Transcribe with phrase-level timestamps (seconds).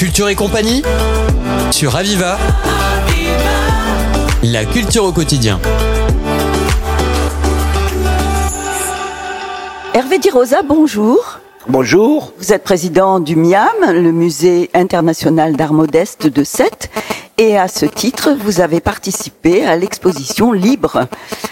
[0.00, 0.82] Culture et compagnie
[1.70, 2.38] sur Aviva.
[4.42, 5.60] La culture au quotidien.
[9.92, 11.40] Hervé Di Rosa, bonjour.
[11.68, 12.32] Bonjour.
[12.38, 16.90] Vous êtes président du MIAM, le Musée international d'art modeste de Sète.
[17.36, 21.08] Et à ce titre, vous avez participé à l'exposition Libre,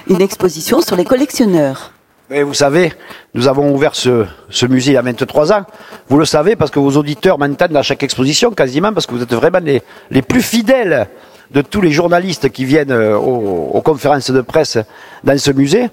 [0.09, 1.93] une exposition sur les collectionneurs.
[2.31, 2.93] Vous savez,
[3.33, 5.65] nous avons ouvert ce, ce, musée il y a 23 ans.
[6.11, 9.23] Vous le savez parce que vos auditeurs m'entendent à chaque exposition quasiment parce que vous
[9.23, 11.09] êtes vraiment les, les plus fidèles
[11.53, 14.77] de tous les journalistes qui viennent euh, aux, aux, conférences de presse
[15.25, 15.89] dans ce musée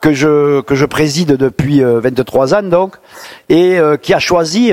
[0.00, 2.94] que je, que je préside depuis 23 euh, ans donc
[3.48, 4.70] et euh, qui a choisi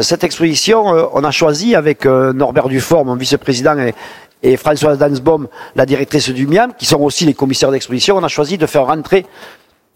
[0.00, 0.86] cette exposition.
[1.12, 3.94] On a choisi avec Norbert Dufort, mon vice-président, et,
[4.42, 8.28] et Françoise Dansbaum, la directrice du MIAM, qui sont aussi les commissaires d'exposition, on a
[8.28, 9.26] choisi de faire rentrer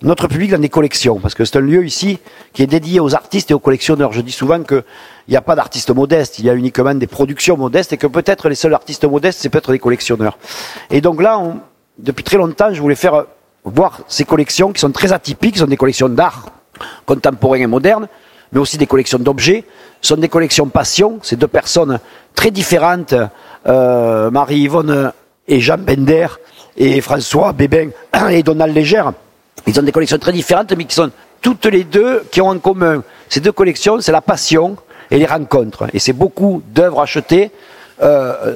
[0.02, 2.18] notre public dans des collections, parce que c'est un lieu ici
[2.52, 4.12] qui est dédié aux artistes et aux collectionneurs.
[4.12, 4.84] Je dis souvent qu'il
[5.28, 8.48] n'y a pas d'artistes modestes, il y a uniquement des productions modestes, et que peut-être
[8.48, 10.38] les seuls artistes modestes, c'est peut-être des collectionneurs.
[10.90, 11.58] Et donc là, on,
[11.98, 13.24] depuis très longtemps, je voulais faire
[13.64, 16.46] voir ces collections qui sont très atypiques, sont des collections d'art
[17.06, 18.08] contemporain et moderne,
[18.52, 19.64] mais aussi des collections d'objets.
[20.02, 21.98] Sont des collections passion, c'est deux personnes
[22.34, 23.14] très différentes,
[23.66, 25.12] euh, Marie-Yvonne
[25.48, 26.26] et Jean Bender,
[26.76, 27.88] et François Bébin
[28.30, 29.14] et Donald Légère.
[29.66, 32.58] Ils ont des collections très différentes, mais qui sont toutes les deux, qui ont en
[32.58, 34.76] commun ces deux collections, c'est la passion
[35.10, 35.88] et les rencontres.
[35.92, 37.50] Et c'est beaucoup d'œuvres achetées
[38.02, 38.54] euh,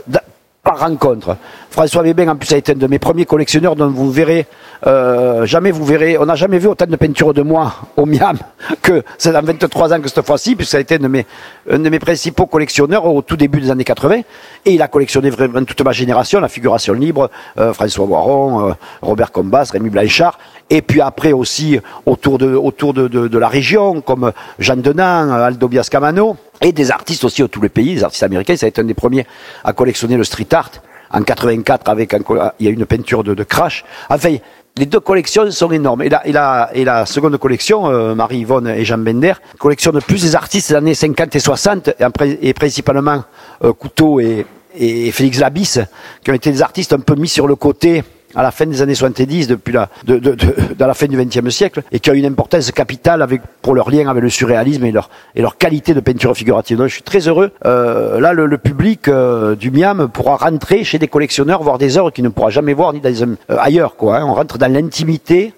[0.78, 1.36] rencontre.
[1.70, 4.46] François Bébin, en plus, a été un de mes premiers collectionneurs, dont vous verrez,
[4.86, 8.38] euh, jamais vous verrez, on n'a jamais vu autant de peintures de moi au Miam
[8.82, 11.98] que c'est dans 23 ans que cette fois-ci, puisque ça a été un de, mes,
[11.98, 14.20] principaux collectionneurs au tout début des années 80.
[14.64, 18.72] Et il a collectionné vraiment toute ma génération, la figuration libre, euh, François Boiron, euh,
[19.02, 20.38] Robert Combas, Rémi Blanchard,
[20.70, 26.90] et puis après aussi autour de la région, comme Jean Denan, Aldo Biascamano, et des
[26.90, 28.56] artistes aussi de tous les pays, des artistes américains.
[28.56, 29.26] Ça a été un des premiers
[29.64, 30.70] à collectionner le street art
[31.10, 32.20] en 84 avec un,
[32.58, 33.84] il y a une peinture de, de Crash.
[34.10, 34.36] Enfin,
[34.76, 36.02] les deux collections sont énormes.
[36.02, 40.36] Et la, et et la seconde collection, euh, Marie-Yvonne et Jean Bender, collectionne plus des
[40.36, 43.24] artistes des années 50 et 60, et, et principalement
[43.64, 45.80] euh, Couteau et, et Félix Labisse,
[46.22, 48.82] qui ont été des artistes un peu mis sur le côté à la fin des
[48.82, 52.10] années 70, depuis la, de, de, de, dans la fin du XXe siècle, et qui
[52.10, 55.56] ont une importance capitale avec, pour leur lien avec le surréalisme et leur, et leur
[55.56, 56.78] qualité de peinture figurative.
[56.78, 57.50] Donc je suis très heureux.
[57.64, 61.96] Euh, là, le, le public euh, du MIAM pourra rentrer chez des collectionneurs, voir des
[61.96, 63.96] œuvres qu'il ne pourra jamais voir ni dans, euh, ailleurs.
[63.96, 64.24] Quoi, hein.
[64.26, 65.52] On rentre dans l'intimité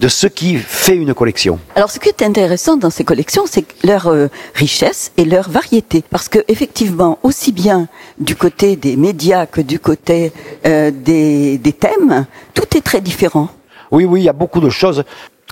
[0.00, 1.58] de ce qui fait une collection.
[1.74, 6.04] Alors, ce qui est intéressant dans ces collections, c'est leur euh, richesse et leur variété,
[6.10, 7.88] parce que effectivement, aussi bien
[8.18, 10.32] du côté des médias que du côté
[10.66, 13.48] euh, des, des thèmes, tout est très différent.
[13.90, 15.04] Oui, oui, il y a beaucoup de choses.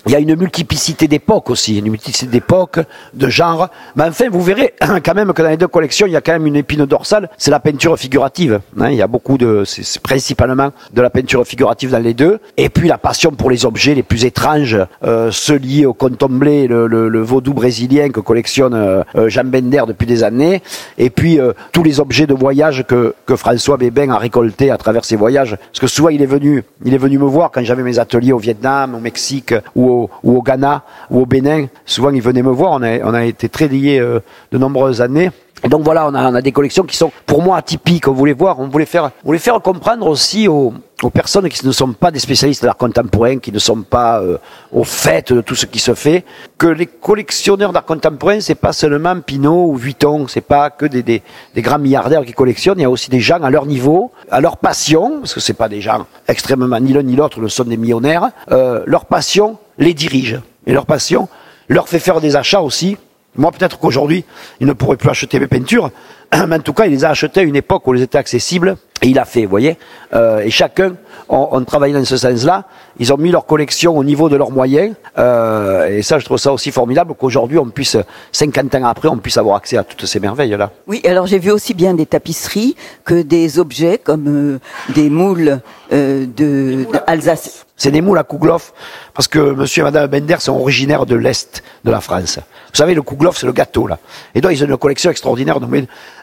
[0.06, 2.78] Il y a une multiplicité d'époques aussi, une multiplicité d'époques,
[3.14, 3.70] de genres.
[3.96, 6.32] Mais enfin, vous verrez quand même que dans les deux collections, il y a quand
[6.32, 8.60] même une épine dorsale, c'est la peinture figurative.
[8.78, 12.38] Hein, il y a beaucoup de, c'est principalement de la peinture figurative dans les deux.
[12.56, 16.66] Et puis la passion pour les objets les plus étranges, euh, ceux liés au contomblé,
[16.66, 20.62] le, le, le, vaudou brésilien que collectionne euh, Jean Bender depuis des années.
[20.98, 24.76] Et puis euh, tous les objets de voyage que, que François Bébin a récoltés à
[24.76, 25.56] travers ses voyages.
[25.56, 28.32] Parce que souvent il est venu, il est venu me voir quand j'avais mes ateliers
[28.32, 31.66] au Vietnam, au Mexique ou au, ou au Ghana ou au Bénin.
[31.84, 32.72] Souvent, ils venaient me voir.
[32.72, 34.20] On a, été très liés euh,
[34.52, 35.30] de nombreuses années.
[35.64, 38.06] Et donc voilà, on a, des collections qui sont pour moi atypiques.
[38.06, 40.74] On voulait voir, on voulait faire, on voulait faire comprendre aussi aux,
[41.12, 44.36] personnes qui ne sont pas des spécialistes de l'art contemporain, qui ne sont pas euh,
[44.72, 46.24] au fait de tout ce qui se fait,
[46.58, 51.22] que les collectionneurs d'art contemporain, c'est pas seulement Pinot ou Vuitton, c'est pas que des,
[51.56, 52.78] grands milliardaires qui collectionnent.
[52.78, 55.54] Il y a aussi des gens à leur niveau, à leur passion, parce que c'est
[55.54, 58.30] pas des gens extrêmement ni l'un ni l'autre, ne sont des millionnaires.
[58.50, 61.28] Euh, leur passion les dirige et leur passion
[61.68, 62.96] leur fait faire des achats aussi.
[63.36, 64.24] Moi, peut-être qu'aujourd'hui,
[64.60, 65.90] il ne pourrait plus acheter mes peintures,
[66.48, 68.76] mais en tout cas, il les a achetées à une époque où elles étaient accessibles,
[69.02, 69.76] et il a fait, vous voyez.
[70.14, 70.94] Euh, et chacun,
[71.28, 72.64] on, on travaille dans ce sens-là.
[72.98, 76.38] Ils ont mis leur collection au niveau de leurs moyens, euh, et ça, je trouve
[76.38, 77.96] ça aussi formidable qu'aujourd'hui, on puisse,
[78.32, 80.70] 50 ans après, on puisse avoir accès à toutes ces merveilles-là.
[80.86, 84.58] Oui, alors j'ai vu aussi bien des tapisseries que des objets comme euh,
[84.94, 85.60] des moules
[85.92, 87.66] euh, de, de Alsace.
[87.76, 88.72] C'est des moules à Kouglof,
[89.14, 92.38] parce que monsieur et madame Bender sont originaires de l'Est de la France.
[92.38, 93.98] Vous savez, le Kouglof, c'est le gâteau, là.
[94.34, 95.58] Et donc, ils ont une collection extraordinaire.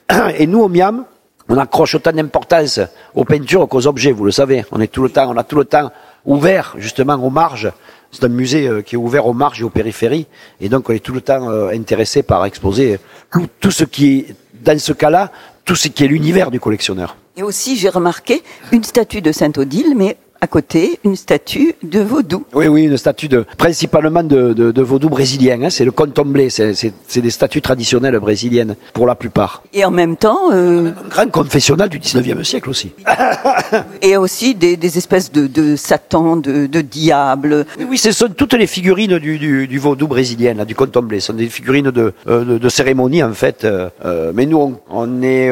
[0.37, 1.05] Et nous, au Miam,
[1.49, 2.79] on accroche autant d'importance
[3.13, 4.65] aux peintures qu'aux objets, vous le savez.
[4.71, 5.91] On est tout le temps, on a tout le temps
[6.25, 7.71] ouvert, justement, aux marges.
[8.11, 10.27] C'est un musée euh, qui est ouvert aux marges et aux périphéries.
[10.59, 12.99] Et donc, on est tout le temps euh, intéressé par exposer
[13.59, 15.31] tout, ce qui est, dans ce cas-là,
[15.65, 17.15] tout ce qui est l'univers du collectionneur.
[17.37, 22.45] Et aussi, j'ai remarqué une statue de Sainte-Odile, mais à côté une statue de vaudou.
[22.53, 25.61] Oui, oui, une statue de, principalement de, de, de vaudou brésilien.
[25.61, 26.49] Hein, c'est le contomblé.
[26.49, 29.61] C'est, c'est, c'est des statues traditionnelles brésiliennes pour la plupart.
[29.71, 32.91] Et en même temps, euh, Un grand confessionnal du 19e siècle aussi.
[34.01, 37.65] et aussi des, des espèces de, de Satan, de, de diables.
[37.77, 41.19] Oui, oui, ce sont toutes les figurines du, du, du vaudou brésilien, là, du contomblé.
[41.19, 43.63] Ce sont des figurines de, euh, de, de cérémonie, en fait.
[43.63, 45.51] euh, euh, mais nous, on, on est...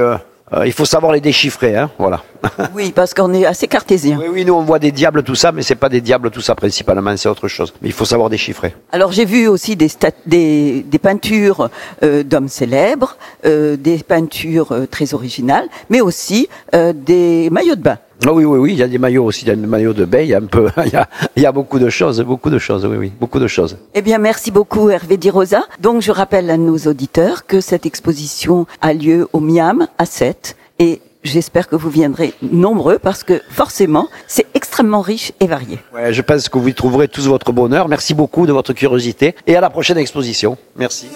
[0.53, 2.23] euh, il faut savoir les déchiffrer, hein, voilà.
[2.75, 4.17] Oui, parce qu'on est assez cartésien.
[4.19, 6.41] oui, oui, nous, on voit des diables, tout ça, mais c'est pas des diables, tout
[6.41, 7.73] ça, principalement, c'est autre chose.
[7.81, 8.75] Mais il faut savoir déchiffrer.
[8.91, 9.89] Alors j'ai vu aussi des,
[10.25, 11.69] des, des peintures
[12.03, 17.81] euh, d'hommes célèbres, euh, des peintures euh, très originales, mais aussi euh, des maillots de
[17.81, 17.97] bain.
[18.25, 19.93] Ah oui, oui, oui, il y a des maillots aussi, il y a des maillots
[19.93, 21.07] de baie, il y a un peu, il y a,
[21.37, 23.77] il y a beaucoup de choses, beaucoup de choses, oui, oui, beaucoup de choses.
[23.93, 25.63] Eh bien, merci beaucoup Hervé Di Rosa.
[25.79, 30.57] Donc, je rappelle à nos auditeurs que cette exposition a lieu au Miam à 7
[30.79, 35.79] et j'espère que vous viendrez nombreux parce que forcément, c'est extrêmement riche et varié.
[35.93, 37.87] Ouais, je pense que vous y trouverez tous votre bonheur.
[37.87, 40.57] Merci beaucoup de votre curiosité et à la prochaine exposition.
[40.75, 41.07] Merci.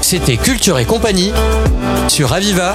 [0.00, 1.32] C'était Culture et compagnie
[2.08, 2.74] sur Aviva.